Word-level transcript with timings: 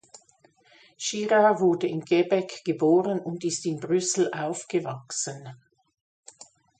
Girard 0.97 1.59
wurde 1.59 1.85
in 1.85 2.03
Quebec 2.03 2.63
geboren 2.65 3.19
und 3.19 3.43
ist 3.43 3.67
in 3.67 3.79
Brüssel 3.79 4.31
aufgewachsen. 4.33 5.47